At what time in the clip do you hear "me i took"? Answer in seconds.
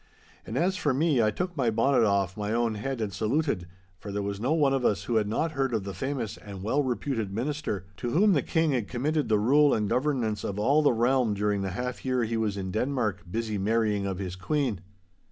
0.95-1.55